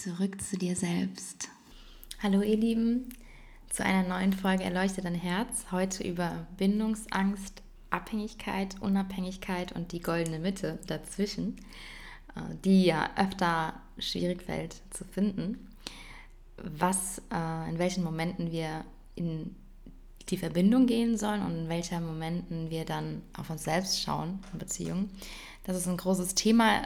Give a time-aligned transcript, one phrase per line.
[0.00, 1.50] zurück zu dir selbst.
[2.22, 3.10] Hallo ihr Lieben,
[3.68, 5.66] zu einer neuen Folge Erleuchte dein Herz.
[5.72, 11.56] Heute über Bindungsangst, Abhängigkeit, Unabhängigkeit und die goldene Mitte dazwischen,
[12.34, 15.68] äh, die ja öfter schwierig fällt zu finden.
[16.56, 19.54] Was, äh, in welchen Momenten wir in
[20.30, 24.60] die Verbindung gehen sollen und in welchen Momenten wir dann auf uns selbst schauen in
[24.60, 25.10] Beziehungen.
[25.64, 26.84] Das ist ein großes Thema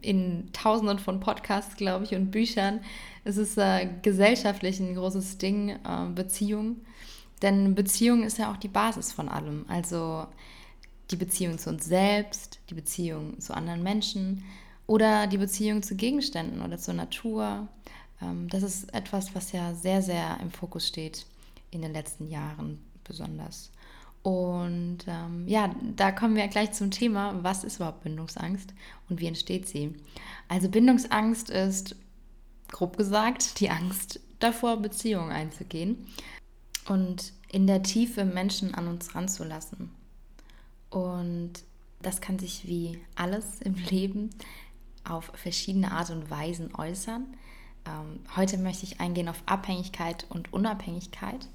[0.00, 2.80] in tausenden von Podcasts, glaube ich, und Büchern.
[3.24, 6.76] Es ist äh, gesellschaftlich ein großes Ding, äh, Beziehung.
[7.42, 9.64] Denn Beziehung ist ja auch die Basis von allem.
[9.68, 10.26] Also
[11.10, 14.44] die Beziehung zu uns selbst, die Beziehung zu anderen Menschen
[14.86, 17.68] oder die Beziehung zu Gegenständen oder zur Natur.
[18.20, 21.26] Ähm, das ist etwas, was ja sehr, sehr im Fokus steht
[21.70, 23.71] in den letzten Jahren besonders.
[24.22, 28.72] Und ähm, ja, da kommen wir gleich zum Thema, was ist überhaupt Bindungsangst
[29.08, 29.96] und wie entsteht sie?
[30.48, 31.96] Also Bindungsangst ist,
[32.70, 36.06] grob gesagt, die Angst davor, Beziehungen einzugehen
[36.88, 39.90] und in der Tiefe Menschen an uns ranzulassen.
[40.90, 41.52] Und
[42.00, 44.30] das kann sich wie alles im Leben
[45.04, 47.26] auf verschiedene Art und Weisen äußern.
[47.86, 51.48] Ähm, heute möchte ich eingehen auf Abhängigkeit und Unabhängigkeit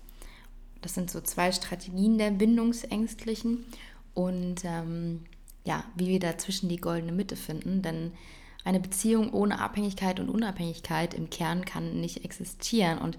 [0.81, 3.65] das sind so zwei Strategien der Bindungsängstlichen
[4.13, 5.25] und ähm,
[5.63, 7.81] ja, wie wir dazwischen die goldene Mitte finden.
[7.81, 8.13] Denn
[8.63, 12.97] eine Beziehung ohne Abhängigkeit und Unabhängigkeit im Kern kann nicht existieren.
[12.99, 13.17] Und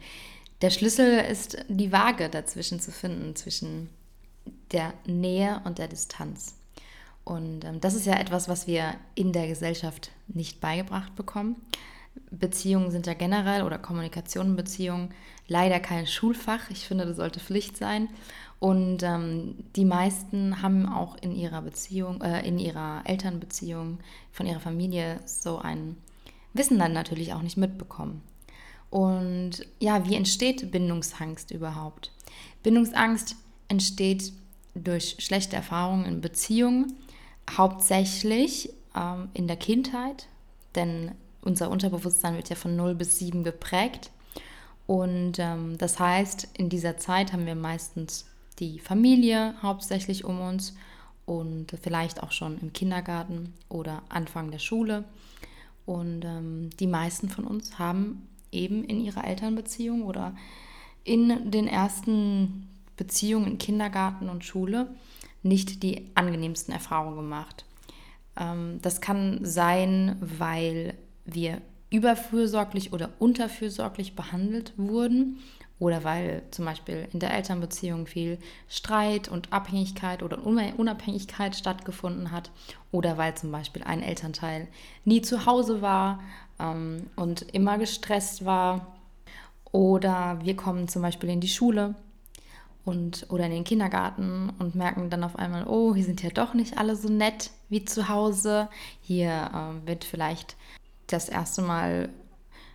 [0.60, 3.90] der Schlüssel ist die Waage dazwischen zu finden, zwischen
[4.72, 6.54] der Nähe und der Distanz.
[7.24, 11.56] Und ähm, das ist ja etwas, was wir in der Gesellschaft nicht beigebracht bekommen.
[12.30, 14.56] Beziehungen sind ja generell oder Kommunikation
[15.48, 16.70] leider kein Schulfach.
[16.70, 18.08] Ich finde, das sollte Pflicht sein.
[18.60, 23.98] Und ähm, die meisten haben auch in ihrer Beziehung, äh, in ihrer Elternbeziehung,
[24.32, 25.96] von ihrer Familie so ein
[26.54, 28.22] Wissen dann natürlich auch nicht mitbekommen.
[28.90, 32.10] Und ja, wie entsteht Bindungsangst überhaupt?
[32.62, 33.36] Bindungsangst
[33.68, 34.32] entsteht
[34.74, 36.94] durch schlechte Erfahrungen in Beziehungen,
[37.56, 40.26] hauptsächlich ähm, in der Kindheit,
[40.74, 44.10] denn unser Unterbewusstsein wird ja von 0 bis 7 geprägt.
[44.88, 48.24] Und ähm, das heißt, in dieser Zeit haben wir meistens
[48.58, 50.74] die Familie hauptsächlich um uns
[51.26, 55.04] und vielleicht auch schon im Kindergarten oder Anfang der Schule.
[55.84, 60.34] Und ähm, die meisten von uns haben eben in ihrer Elternbeziehung oder
[61.04, 62.66] in den ersten
[62.96, 64.88] Beziehungen in Kindergarten und Schule
[65.42, 67.66] nicht die angenehmsten Erfahrungen gemacht.
[68.38, 70.94] Ähm, das kann sein, weil
[71.26, 71.60] wir
[71.90, 75.38] überfürsorglich oder unterfürsorglich behandelt wurden
[75.78, 78.38] oder weil zum Beispiel in der Elternbeziehung viel
[78.68, 82.50] Streit und Abhängigkeit oder Unabhängigkeit stattgefunden hat
[82.90, 84.68] oder weil zum Beispiel ein Elternteil
[85.04, 86.20] nie zu Hause war
[86.58, 88.98] ähm, und immer gestresst war
[89.70, 91.94] oder wir kommen zum Beispiel in die Schule
[92.84, 96.54] und oder in den Kindergarten und merken dann auf einmal, oh, hier sind ja doch
[96.54, 98.68] nicht alle so nett wie zu Hause.
[99.02, 100.56] Hier äh, wird vielleicht
[101.08, 102.10] das erste Mal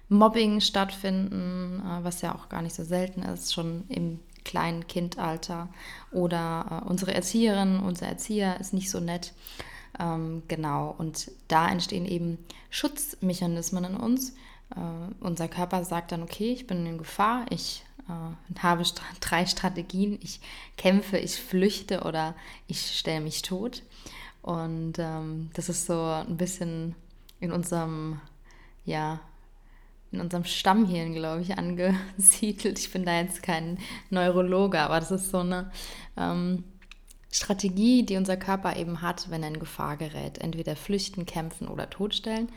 [0.09, 5.69] Mobbing stattfinden, äh, was ja auch gar nicht so selten ist, schon im kleinen Kindalter.
[6.11, 9.33] Oder äh, unsere Erzieherin, unser Erzieher ist nicht so nett.
[9.99, 12.37] Ähm, genau, und da entstehen eben
[12.69, 14.31] Schutzmechanismen in uns.
[14.75, 17.83] Äh, unser Körper sagt dann, okay, ich bin in Gefahr, ich
[18.59, 18.83] habe
[19.21, 20.41] drei Strategien, ich
[20.75, 22.35] kämpfe, ich flüchte oder
[22.67, 23.81] ich stelle mich tot.
[24.41, 26.95] Und ähm, das ist so ein bisschen
[27.43, 28.21] in unserem,
[28.85, 29.19] ja,
[30.13, 32.79] in unserem Stammhirn, glaube ich, angesiedelt.
[32.79, 35.69] Ich bin da jetzt kein Neurologe, aber das ist so eine
[36.15, 36.63] ähm,
[37.31, 40.37] Strategie, die unser Körper eben hat, wenn er in Gefahr gerät.
[40.37, 42.47] Entweder flüchten, kämpfen oder totstellen.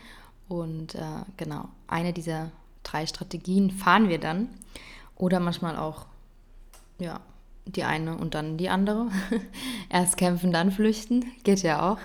[0.49, 2.53] Und äh, genau, eine dieser
[2.85, 4.49] drei Strategien fahren wir dann.
[5.17, 6.07] Oder manchmal auch,
[7.01, 7.21] ja,
[7.65, 9.09] die eine und dann die andere.
[9.89, 11.25] Erst kämpfen, dann flüchten.
[11.43, 11.99] Geht ja auch.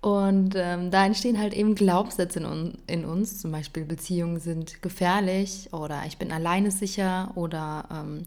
[0.00, 5.68] Und ähm, da entstehen halt eben Glaubenssätze in, in, uns, zum Beispiel Beziehungen sind gefährlich
[5.72, 8.26] oder ich bin alleine sicher oder ähm,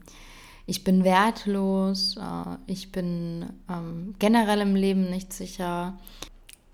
[0.67, 5.97] ich bin wertlos, äh, ich bin ähm, generell im Leben nicht sicher,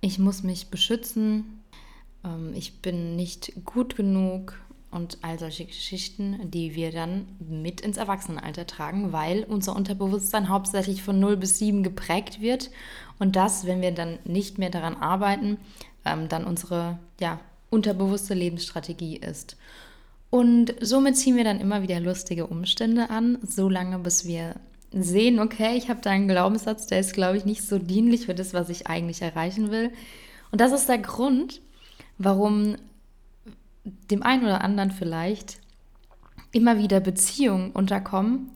[0.02, 1.62] ich muss mich beschützen,
[2.26, 4.60] ähm, ich bin nicht gut genug
[4.92, 11.04] und all solche Geschichten, die wir dann mit ins Erwachsenenalter tragen, weil unser Unterbewusstsein hauptsächlich
[11.04, 12.72] von 0 bis 7 geprägt wird
[13.20, 15.58] und das, wenn wir dann nicht mehr daran arbeiten,
[16.06, 17.40] ähm, dann unsere ja,
[17.70, 19.58] unterbewusste Lebensstrategie ist.
[20.32, 24.56] Und somit ziehen wir dann immer wieder lustige Umstände an, solange bis wir
[24.92, 28.36] sehen, okay, ich habe da einen Glaubenssatz, der ist, glaube ich, nicht so dienlich für
[28.36, 29.92] das, was ich eigentlich erreichen will.
[30.52, 31.62] Und das ist der Grund,
[32.18, 32.76] warum
[33.84, 35.60] dem einen oder anderen vielleicht
[36.52, 38.52] immer wieder Beziehungen unterkommen.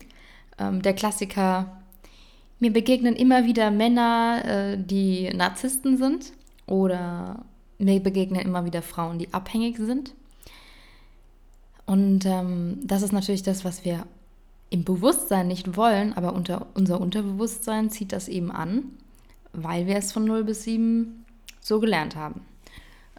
[0.58, 1.80] Ähm, der Klassiker,
[2.60, 6.32] mir begegnen immer wieder Männer, äh, die Narzissten sind
[6.66, 7.44] oder
[7.78, 10.14] mir begegnen immer wieder Frauen, die abhängig sind.
[11.86, 14.06] Und ähm, das ist natürlich das, was wir
[14.70, 18.84] im Bewusstsein nicht wollen, aber unter unser Unterbewusstsein zieht das eben an,
[19.52, 21.24] weil wir es von 0 bis 7
[21.60, 22.40] so gelernt haben.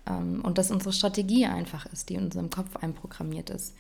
[0.07, 3.75] Ähm, und dass unsere Strategie einfach ist, die in unserem Kopf einprogrammiert ist.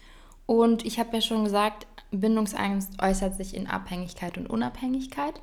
[0.45, 5.41] Und ich habe ja schon gesagt, Bindungsangst äußert sich in Abhängigkeit und Unabhängigkeit.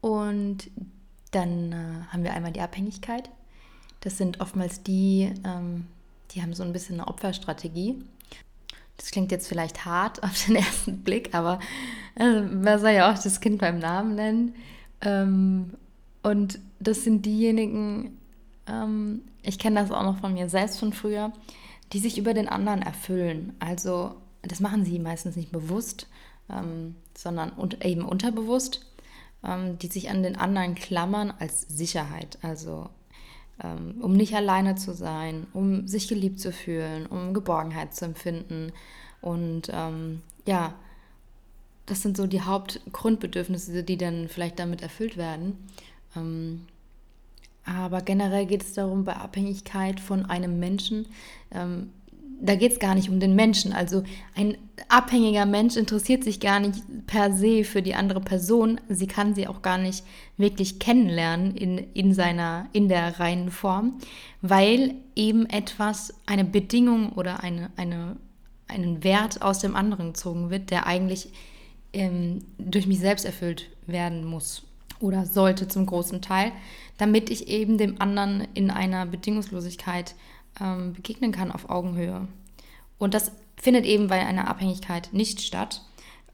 [0.00, 0.70] Und
[1.32, 3.30] dann äh, haben wir einmal die Abhängigkeit.
[4.00, 5.86] Das sind oftmals die, ähm,
[6.30, 8.02] die haben so ein bisschen eine Opferstrategie.
[8.96, 11.60] Das klingt jetzt vielleicht hart auf den ersten Blick, aber
[12.16, 14.54] äh, man soll ja auch das Kind beim Namen nennen.
[15.00, 15.74] Ähm,
[16.22, 18.18] und das sind diejenigen,
[18.66, 21.32] ähm, ich kenne das auch noch von mir selbst von früher,
[21.92, 23.54] die sich über den anderen erfüllen.
[23.58, 26.06] Also das machen sie meistens nicht bewusst,
[26.48, 28.86] ähm, sondern un eben unterbewusst,
[29.44, 32.38] ähm, die sich an den anderen klammern als Sicherheit.
[32.42, 32.88] Also
[33.62, 38.72] ähm, um nicht alleine zu sein, um sich geliebt zu fühlen, um Geborgenheit zu empfinden.
[39.20, 40.74] Und ähm, ja,
[41.86, 45.58] das sind so die Hauptgrundbedürfnisse, die dann vielleicht damit erfüllt werden.
[46.16, 46.66] Ähm,
[47.64, 51.06] aber generell geht es darum, bei Abhängigkeit von einem Menschen,
[51.52, 51.90] ähm,
[52.42, 53.72] da geht es gar nicht um den Menschen.
[53.72, 54.02] Also
[54.34, 54.56] ein
[54.88, 58.80] abhängiger Mensch interessiert sich gar nicht per se für die andere Person.
[58.88, 60.04] Sie kann sie auch gar nicht
[60.36, 63.98] wirklich kennenlernen in, in seiner, in der reinen Form,
[64.40, 68.16] weil eben etwas, eine Bedingung oder eine, eine,
[68.68, 71.28] einen Wert aus dem anderen gezogen wird, der eigentlich
[71.92, 74.62] ähm, durch mich selbst erfüllt werden muss
[75.00, 76.52] oder sollte zum großen Teil,
[76.98, 80.14] damit ich eben dem anderen in einer Bedingungslosigkeit
[80.60, 82.28] ähm, begegnen kann auf Augenhöhe.
[82.98, 85.82] Und das findet eben bei einer Abhängigkeit nicht statt,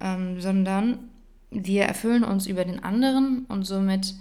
[0.01, 1.11] ähm, sondern
[1.51, 4.15] wir erfüllen uns über den anderen und somit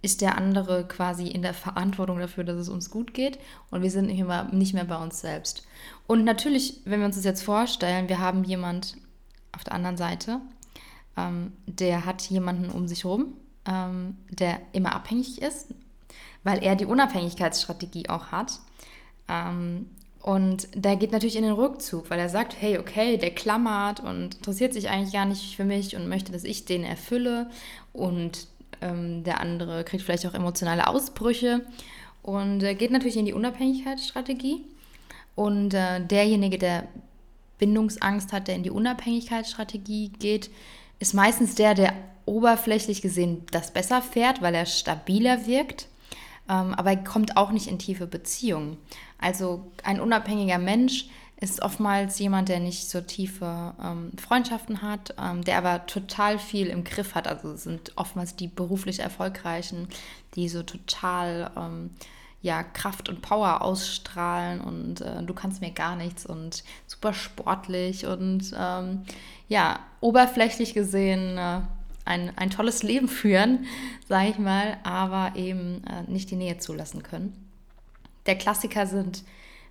[0.00, 3.38] ist der andere quasi in der Verantwortung dafür, dass es uns gut geht
[3.70, 5.66] und wir sind nicht mehr, nicht mehr bei uns selbst.
[6.06, 8.96] Und natürlich, wenn wir uns das jetzt vorstellen, wir haben jemand
[9.52, 10.40] auf der anderen Seite,
[11.16, 13.34] ähm, der hat jemanden um sich herum,
[13.66, 15.68] ähm, der immer abhängig ist,
[16.44, 18.60] weil er die Unabhängigkeitsstrategie auch hat.
[19.28, 19.86] Ähm,
[20.20, 24.36] und der geht natürlich in den Rückzug, weil er sagt, hey, okay, der klammert und
[24.36, 27.50] interessiert sich eigentlich gar nicht für mich und möchte, dass ich den erfülle.
[27.92, 28.46] Und
[28.80, 31.62] ähm, der andere kriegt vielleicht auch emotionale Ausbrüche.
[32.22, 34.64] Und er geht natürlich in die Unabhängigkeitsstrategie.
[35.34, 36.86] Und äh, derjenige, der
[37.58, 40.50] Bindungsangst hat, der in die Unabhängigkeitsstrategie geht,
[41.00, 41.94] ist meistens der, der
[42.24, 45.88] oberflächlich gesehen das besser fährt, weil er stabiler wirkt
[46.48, 48.76] ähm, aber er kommt auch nicht in tiefe Beziehungen.
[49.18, 51.06] Also ein unabhängiger Mensch
[51.40, 56.68] ist oftmals jemand, der nicht so tiefe ähm, Freundschaften hat, ähm, der aber total viel
[56.68, 57.26] im Griff hat.
[57.26, 59.88] Also sind oftmals die beruflich Erfolgreichen,
[60.34, 61.90] die so total ähm,
[62.42, 68.06] ja, Kraft und Power ausstrahlen und äh, du kannst mir gar nichts und super sportlich
[68.06, 69.02] und ähm,
[69.48, 71.60] ja, oberflächlich gesehen äh,
[72.04, 73.66] ein, ein tolles Leben führen,
[74.08, 77.32] sage ich mal, aber eben äh, nicht die Nähe zulassen können.
[78.26, 79.24] Der Klassiker sind,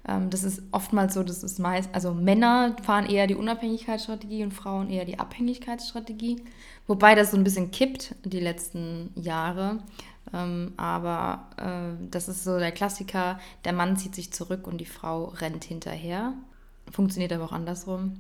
[0.08, 4.54] ähm, das ist oftmals so, das ist meist, also Männer fahren eher die Unabhängigkeitsstrategie und
[4.54, 6.44] Frauen eher die Abhängigkeitsstrategie,
[6.88, 9.80] wobei das so ein bisschen kippt die letzten Jahre.
[10.34, 14.86] Ähm, aber äh, das ist so der Klassiker, der Mann zieht sich zurück und die
[14.86, 16.34] Frau rennt hinterher.
[16.92, 18.14] Funktioniert aber auch andersrum.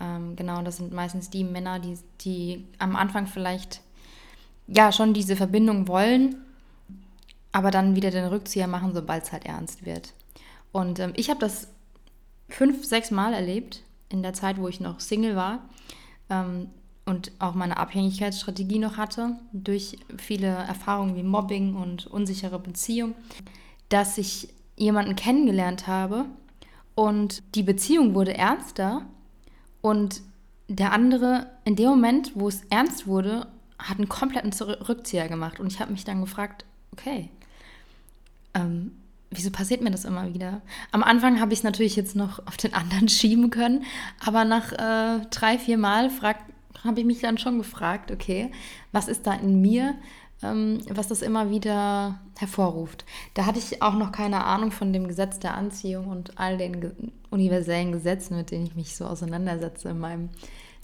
[0.00, 3.80] Ähm, genau, das sind meistens die Männer, die, die am Anfang vielleicht
[4.66, 6.36] ja schon diese Verbindung wollen,
[7.52, 10.12] aber dann wieder den Rückzieher machen, sobald es halt ernst wird.
[10.72, 11.68] Und ähm, ich habe das
[12.48, 15.60] fünf, sechs Mal erlebt in der Zeit, wo ich noch Single war
[16.30, 16.68] ähm,
[17.04, 23.14] und auch meine Abhängigkeitsstrategie noch hatte, durch viele Erfahrungen wie Mobbing und unsichere Beziehung,
[23.88, 26.26] dass ich jemanden kennengelernt habe
[26.94, 29.06] und die Beziehung wurde ernster
[29.80, 30.22] und
[30.68, 33.46] der andere, in dem Moment, wo es ernst wurde,
[33.78, 35.60] hat einen kompletten Rückzieher gemacht.
[35.60, 37.30] Und ich habe mich dann gefragt, okay,
[38.54, 38.92] ähm,
[39.30, 40.60] wieso passiert mir das immer wieder?
[40.90, 43.84] Am Anfang habe ich es natürlich jetzt noch auf den anderen schieben können,
[44.24, 46.10] aber nach äh, drei, vier Mal
[46.84, 48.50] habe ich mich dann schon gefragt, okay,
[48.92, 49.94] was ist da in mir,
[50.40, 53.04] was das immer wieder hervorruft.
[53.34, 57.12] Da hatte ich auch noch keine Ahnung von dem Gesetz der Anziehung und all den
[57.30, 60.28] universellen Gesetzen, mit denen ich mich so auseinandersetze in meinem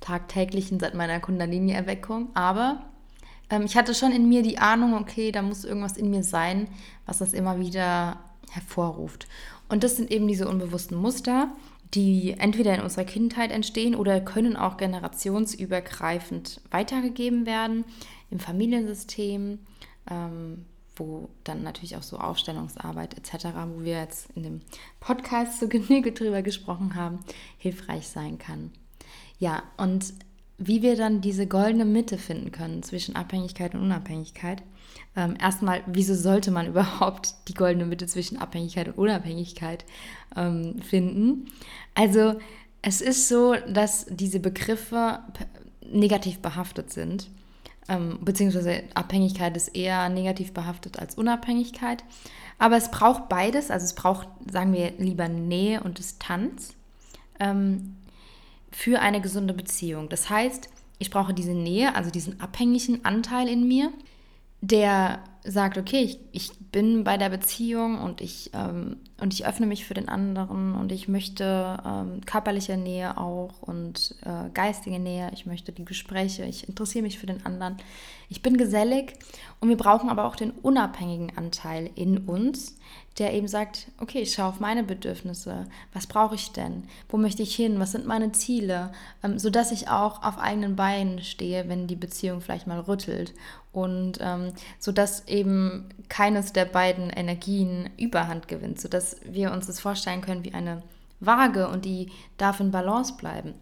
[0.00, 2.28] tagtäglichen seit meiner Kundalini-Erweckung.
[2.34, 2.82] Aber
[3.48, 6.68] ähm, ich hatte schon in mir die Ahnung, okay, da muss irgendwas in mir sein,
[7.06, 8.18] was das immer wieder
[8.50, 9.28] hervorruft.
[9.68, 11.48] Und das sind eben diese unbewussten Muster,
[11.92, 17.84] die entweder in unserer Kindheit entstehen oder können auch generationsübergreifend weitergegeben werden
[18.30, 19.60] im Familiensystem,
[20.10, 20.64] ähm,
[20.96, 24.60] wo dann natürlich auch so Aufstellungsarbeit etc., wo wir jetzt in dem
[25.00, 27.20] Podcast so Genüge drüber gesprochen haben,
[27.58, 28.72] hilfreich sein kann.
[29.38, 30.14] Ja, und
[30.58, 34.62] wie wir dann diese goldene Mitte finden können zwischen Abhängigkeit und Unabhängigkeit.
[35.16, 39.84] Ähm, erstmal, wieso sollte man überhaupt die goldene Mitte zwischen Abhängigkeit und Unabhängigkeit
[40.36, 41.46] ähm, finden?
[41.94, 42.34] Also
[42.82, 45.20] es ist so, dass diese Begriffe
[45.90, 47.30] negativ behaftet sind,
[47.88, 52.04] ähm, beziehungsweise Abhängigkeit ist eher negativ behaftet als Unabhängigkeit.
[52.58, 56.74] Aber es braucht beides, also es braucht, sagen wir lieber Nähe und Distanz.
[57.40, 57.96] Ähm,
[58.74, 60.08] für eine gesunde Beziehung.
[60.08, 60.68] Das heißt,
[60.98, 63.92] ich brauche diese Nähe, also diesen abhängigen Anteil in mir,
[64.64, 69.66] der sagt, okay, ich, ich bin bei der Beziehung und ich, ähm, und ich öffne
[69.66, 75.30] mich für den anderen und ich möchte ähm, körperliche Nähe auch und äh, geistige Nähe,
[75.34, 77.76] ich möchte die Gespräche, ich interessiere mich für den anderen.
[78.30, 79.12] Ich bin gesellig
[79.60, 82.76] und wir brauchen aber auch den unabhängigen Anteil in uns,
[83.18, 87.42] der eben sagt, okay, ich schaue auf meine Bedürfnisse, was brauche ich denn, wo möchte
[87.42, 91.86] ich hin, was sind meine Ziele, ähm, sodass ich auch auf eigenen Beinen stehe, wenn
[91.86, 93.32] die Beziehung vielleicht mal rüttelt.
[93.72, 100.20] Und ähm, sodass eben keines der beiden Energien Überhand gewinnt, sodass wir uns das vorstellen
[100.20, 100.82] können wie eine
[101.18, 103.54] Waage und die darf in Balance bleiben.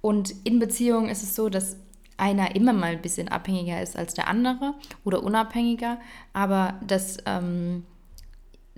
[0.00, 1.76] Und in Beziehungen ist es so, dass
[2.16, 5.98] einer immer mal ein bisschen abhängiger ist als der andere oder unabhängiger,
[6.32, 7.84] aber dass ähm,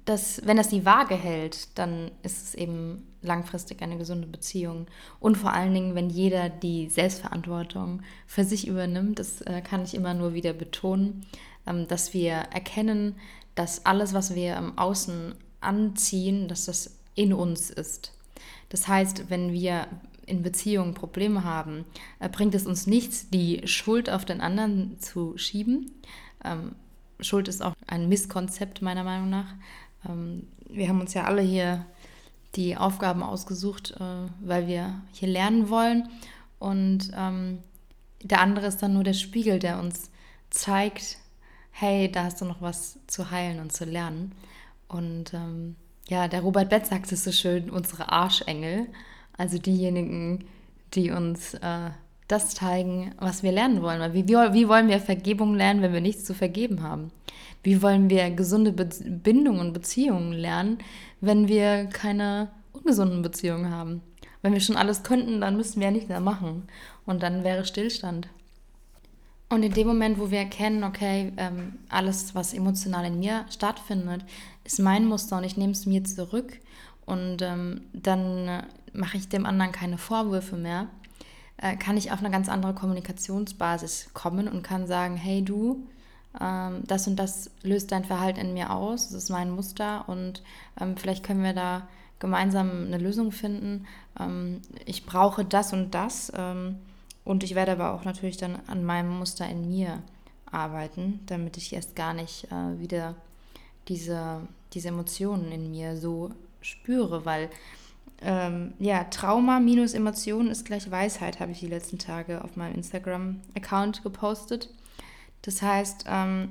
[0.04, 4.86] dass, wenn das die Waage hält, dann ist es eben langfristig eine gesunde Beziehung.
[5.20, 9.94] Und vor allen Dingen, wenn jeder die Selbstverantwortung für sich übernimmt, das äh, kann ich
[9.94, 11.24] immer nur wieder betonen,
[11.64, 13.16] dass wir erkennen,
[13.54, 18.12] dass alles, was wir im Außen anziehen, dass das in uns ist.
[18.68, 19.86] Das heißt, wenn wir
[20.26, 21.84] in Beziehungen Probleme haben,
[22.20, 25.90] äh, bringt es uns nichts, die Schuld auf den anderen zu schieben.
[26.44, 26.74] Ähm,
[27.20, 29.54] Schuld ist auch ein Misskonzept meiner Meinung nach,
[30.08, 31.84] ähm, wir haben uns ja alle hier
[32.54, 36.08] die Aufgaben ausgesucht, äh, weil wir hier lernen wollen.
[36.58, 37.58] Und ähm,
[38.22, 40.10] der andere ist dann nur der Spiegel, der uns
[40.50, 41.18] zeigt,
[41.72, 44.32] hey, da hast du noch was zu heilen und zu lernen.
[44.88, 45.76] Und ähm,
[46.08, 48.86] ja, der Robert Betz sagt es so schön, unsere Arschengel,
[49.36, 50.44] also diejenigen,
[50.94, 51.90] die uns äh,
[52.28, 54.00] das zeigen, was wir lernen wollen.
[54.00, 57.10] Weil wie, wie, wollen wir Vergebung lernen, wenn wir nichts zu vergeben haben?
[57.62, 60.78] Wie wollen wir gesunde Be Bindungen und Beziehungen lernen,
[61.20, 64.02] wenn wir keine ungesunden Beziehungen haben?
[64.42, 66.64] Wenn wir schon alles könnten, dann müssten wir ja nichts mehr machen.
[67.06, 68.28] Und dann wäre Stillstand.
[69.52, 74.24] Und in dem Moment, wo wir erkennen, okay, ähm, alles, was emotional in mir stattfindet,
[74.64, 76.58] ist mein Muster und ich nehme es mir zurück
[77.04, 78.62] und ähm, dann äh,
[78.94, 80.86] mache ich dem anderen keine Vorwürfe mehr,
[81.58, 85.86] äh, kann ich auf eine ganz andere Kommunikationsbasis kommen und kann sagen, hey du,
[86.40, 90.42] ähm, das und das löst dein Verhalten in mir aus, das ist mein Muster und
[90.80, 91.86] ähm, vielleicht können wir da
[92.20, 93.86] gemeinsam eine Lösung finden.
[94.18, 96.76] Ähm, ich brauche das und das ähm,
[97.24, 100.02] und ich werde aber auch natürlich dann an meinem Muster in mir
[100.50, 103.14] arbeiten, damit ich erst gar nicht äh, wieder
[103.88, 104.40] diese,
[104.72, 107.50] diese Emotionen in mir so spüre, weil
[108.20, 112.76] ähm, ja, Trauma minus Emotionen ist gleich Weisheit, habe ich die letzten Tage auf meinem
[112.76, 114.70] Instagram-Account gepostet.
[115.42, 116.50] Das heißt, ähm,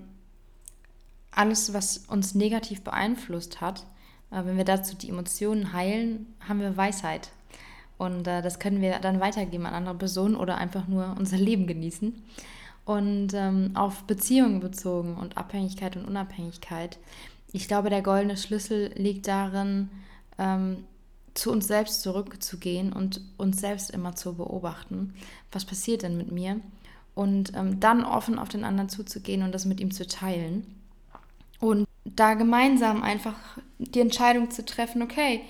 [1.31, 3.85] alles, was uns negativ beeinflusst hat,
[4.31, 7.31] äh, wenn wir dazu die Emotionen heilen, haben wir Weisheit.
[8.01, 11.67] Und äh, das können wir dann weitergeben an andere Personen oder einfach nur unser Leben
[11.67, 12.21] genießen.
[12.85, 16.97] Und ähm, auf Beziehungen bezogen und Abhängigkeit und Unabhängigkeit.
[17.53, 19.89] Ich glaube, der goldene Schlüssel liegt darin,
[20.37, 20.83] ähm,
[21.33, 25.13] zu uns selbst zurückzugehen und uns selbst immer zu beobachten.
[25.51, 26.59] Was passiert denn mit mir?
[27.15, 30.65] und ähm, dann offen auf den anderen zuzugehen und das mit ihm zu teilen.
[31.59, 33.35] Und da gemeinsam einfach
[33.77, 35.41] die Entscheidung zu treffen, okay,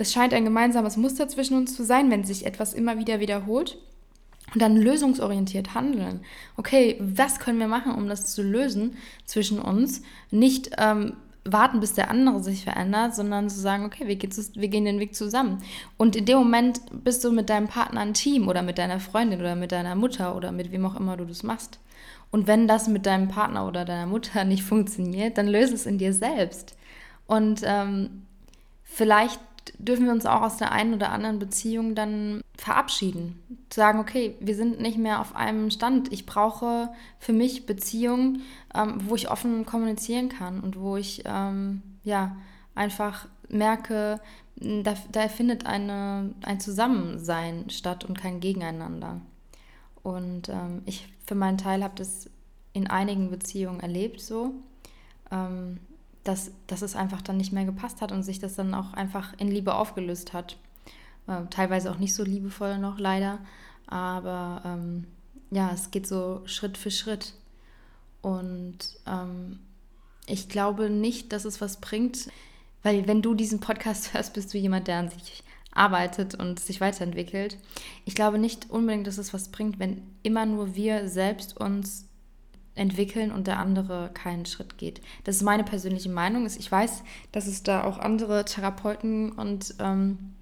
[0.00, 3.78] es scheint ein gemeinsames Muster zwischen uns zu sein, wenn sich etwas immer wieder wiederholt.
[4.54, 6.20] Und dann lösungsorientiert handeln.
[6.56, 10.00] Okay, was können wir machen, um das zu lösen zwischen uns?
[10.30, 14.84] Nicht ähm, warten, bis der andere sich verändert, sondern zu sagen, okay, wir wir gehen
[14.84, 15.62] den Weg zusammen.
[15.96, 19.40] Und in dem Moment bist du mit deinem Partner ein Team oder mit deiner Freundin
[19.40, 21.78] oder mit deiner Mutter oder mit wem auch immer du das machst.
[22.30, 25.98] Und wenn das mit deinem Partner oder deiner Mutter nicht funktioniert, dann löse es in
[25.98, 26.76] dir selbst.
[27.26, 28.22] Und ähm,
[28.84, 29.40] vielleicht
[29.78, 33.42] dürfen wir uns auch aus der einen oder anderen Beziehung dann verabschieden.
[33.72, 36.12] Sagen, okay, wir sind nicht mehr auf einem Stand.
[36.12, 38.42] Ich brauche für mich Beziehungen,
[38.74, 42.36] ähm, wo ich offen kommunizieren kann und wo ich ähm, ja
[42.74, 44.20] einfach merke,
[44.56, 49.20] da, da findet eine, ein Zusammensein statt und kein Gegeneinander.
[50.02, 52.30] Und ähm, ich für meinen Teil habe das
[52.72, 54.54] in einigen Beziehungen erlebt so,
[55.30, 55.78] ähm,
[56.24, 59.34] dass, dass es einfach dann nicht mehr gepasst hat und sich das dann auch einfach
[59.38, 60.56] in Liebe aufgelöst hat.
[61.26, 63.38] Äh, teilweise auch nicht so liebevoll noch, leider.
[63.86, 65.06] Aber ähm,
[65.50, 67.34] ja, es geht so Schritt für Schritt.
[68.20, 69.60] Und ähm,
[70.26, 72.28] ich glaube nicht, dass es was bringt,
[72.82, 76.80] weil wenn du diesen Podcast hörst, bist du jemand, der an sich arbeitet und sich
[76.80, 77.56] weiterentwickelt.
[78.04, 82.07] Ich glaube nicht unbedingt, dass es was bringt, wenn immer nur wir selbst uns
[82.78, 85.00] entwickeln und der andere keinen Schritt geht.
[85.24, 86.46] Das ist meine persönliche Meinung.
[86.46, 90.34] Ich weiß, dass es da auch andere Therapeuten und ähm,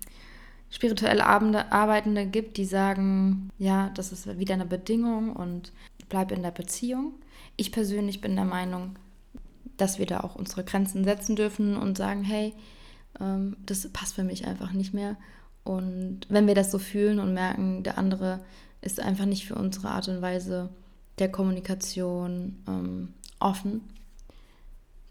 [0.70, 5.72] spirituell Arbeitende gibt, die sagen, ja, das ist wieder eine Bedingung und
[6.08, 7.14] bleib in der Beziehung.
[7.56, 8.96] Ich persönlich bin der Meinung,
[9.76, 12.54] dass wir da auch unsere Grenzen setzen dürfen und sagen, hey,
[13.20, 15.16] ähm, das passt für mich einfach nicht mehr.
[15.64, 18.40] Und wenn wir das so fühlen und merken, der andere
[18.82, 20.68] ist einfach nicht für unsere Art und Weise
[21.18, 23.82] der Kommunikation ähm, offen,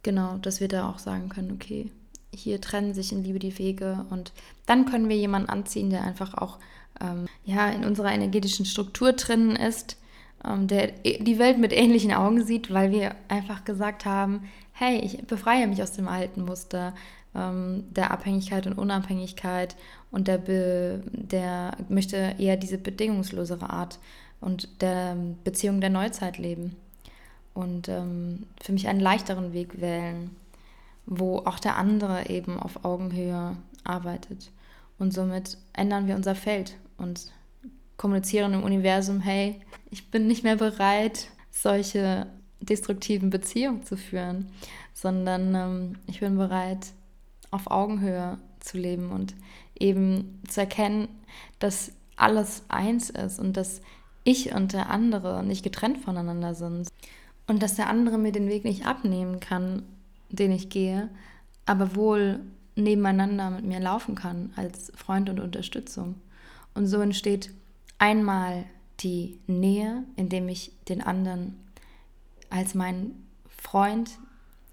[0.03, 1.91] genau, dass wir da auch sagen können, okay,
[2.33, 4.33] hier trennen sich in Liebe die Wege und
[4.65, 6.59] dann können wir jemanden anziehen, der einfach auch
[7.01, 9.97] ähm, ja, in unserer energetischen Struktur drinnen ist
[10.45, 14.43] ähm, der die Welt mit ähnlichen Augen sieht, weil wir einfach gesagt haben,
[14.73, 16.93] hey, ich befreie mich aus dem alten Muster
[17.33, 19.75] ähm, der Abhängigkeit und Unabhängigkeit
[20.11, 23.99] und der, Be der möchte eher diese bedingungslosere Art
[24.45, 26.75] und der Beziehung der Neuzeit leben
[27.55, 30.35] und ähm, für mich einen leichteren Weg wählen,
[31.07, 34.51] wo auch der andere eben auf Augenhöhe arbeitet.
[34.99, 37.33] Und somit ändern wir unser Feld und
[37.97, 42.27] kommunizieren im Universum, hey, ich bin nicht mehr bereit, solche
[42.59, 44.51] destruktiven Beziehungen zu führen,
[44.93, 46.87] sondern ähm, ich bin bereit,
[47.49, 49.33] auf Augenhöhe zu leben und
[49.79, 51.07] eben zu erkennen,
[51.57, 53.81] dass alles eins ist und dass
[54.25, 56.89] ich und der andere nicht getrennt voneinander sind
[57.47, 59.83] und dass der andere mir den Weg nicht abnehmen kann,
[60.29, 61.09] den ich gehe,
[61.65, 62.41] aber wohl
[62.75, 66.15] nebeneinander mit mir laufen kann als Freund und Unterstützung.
[66.73, 67.51] Und so entsteht
[67.97, 68.65] Einmal
[68.99, 71.57] die Nähe, indem ich den anderen
[72.49, 74.19] als meinen Freund,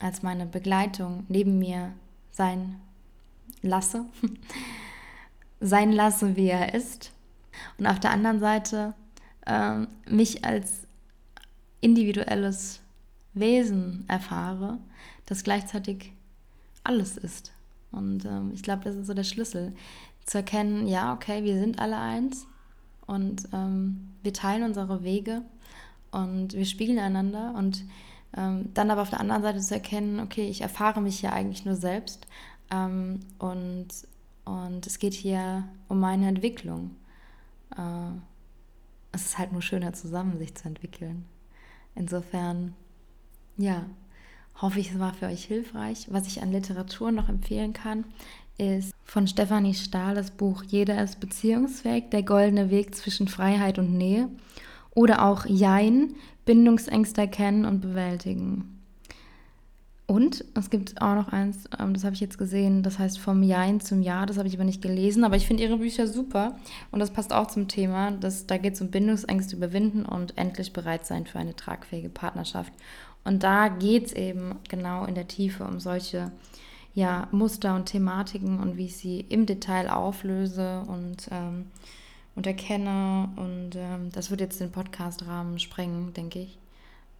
[0.00, 1.92] als meine Begleitung neben mir
[2.32, 2.80] sein
[3.62, 4.04] lasse,
[5.60, 7.12] sein lasse, wie er ist.
[7.78, 8.94] Und auf der anderen Seite
[9.46, 10.86] äh, mich als
[11.80, 12.80] individuelles
[13.34, 14.78] Wesen erfahre,
[15.26, 16.12] das gleichzeitig
[16.84, 17.52] alles ist.
[17.90, 19.72] Und äh, ich glaube, das ist so der Schlüssel,
[20.24, 22.46] zu erkennen, ja, okay, wir sind alle eins,
[23.06, 25.42] und ähm, wir teilen unsere Wege
[26.10, 27.84] und wir spiegeln einander und
[28.36, 31.64] ähm, dann aber auf der anderen Seite zu erkennen, okay, ich erfahre mich hier eigentlich
[31.64, 32.26] nur selbst
[32.70, 33.88] ähm, und,
[34.44, 36.96] und es geht hier um meine Entwicklung.
[37.76, 38.12] Äh,
[39.12, 41.26] es ist halt nur schöner zusammen, sich zu entwickeln.
[41.94, 42.74] Insofern,
[43.58, 43.84] ja,
[44.60, 46.06] hoffe ich, es war für euch hilfreich.
[46.10, 48.04] Was ich an Literatur noch empfehlen kann,
[48.58, 53.96] ist von Stefanie Stahl das Buch Jeder ist beziehungsfähig, der goldene Weg zwischen Freiheit und
[53.96, 54.28] Nähe.
[54.94, 58.71] Oder auch Jein, Bindungsängste erkennen und bewältigen.
[60.12, 63.42] Und es gibt auch noch eins, ähm, das habe ich jetzt gesehen, das heißt Vom
[63.42, 66.58] Jein zum Ja, das habe ich aber nicht gelesen, aber ich finde ihre Bücher super
[66.90, 68.10] und das passt auch zum Thema.
[68.10, 72.74] Das, da geht es um Bindungsängste überwinden und endlich bereit sein für eine tragfähige Partnerschaft.
[73.24, 76.30] Und da geht es eben genau in der Tiefe um solche
[76.92, 81.68] ja, Muster und Thematiken und wie ich sie im Detail auflöse und, ähm,
[82.36, 83.30] und erkenne.
[83.36, 86.58] Und ähm, das wird jetzt den Podcast-Rahmen sprengen, denke ich.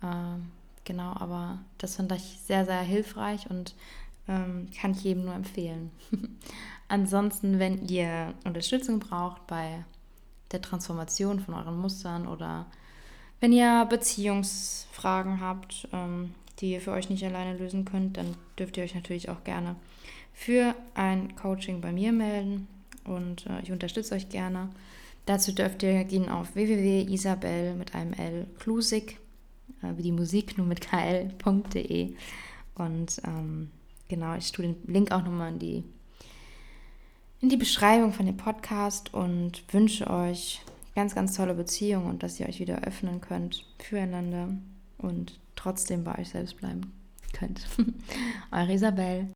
[0.03, 0.51] Ähm,
[0.85, 3.75] genau, aber das fand ich sehr, sehr hilfreich und
[4.29, 5.91] ähm, kann ich jedem nur empfehlen.
[6.89, 9.85] Ansonsten, wenn ihr Unterstützung braucht bei
[10.53, 12.67] der Transformation von euren Mustern oder
[13.41, 18.77] wenn ihr Beziehungsfragen habt, ähm, die ihr für euch nicht alleine lösen könnt, dann dürft
[18.77, 19.77] ihr euch natürlich auch gerne
[20.33, 22.69] für ein Coaching bei mir melden
[23.05, 24.69] und äh, ich unterstütze euch gerne.
[25.27, 29.19] Dazu dürft ihr gehen auf www.isabel mit einem L Klusig,
[29.83, 32.15] äh, wie die Musik, nur mit kl.de
[32.75, 33.71] und ähm,
[34.09, 35.85] genau, ich tue den Link auch nochmal in die,
[37.41, 40.63] in die Beschreibung von dem Podcast und wünsche euch
[40.95, 44.49] ganz, ganz tolle Beziehungen und dass ihr euch wieder öffnen könnt füreinander
[44.99, 46.93] und trotzdem bei euch selbst bleiben
[47.33, 47.67] könnt.
[48.51, 49.29] Eure Isabel.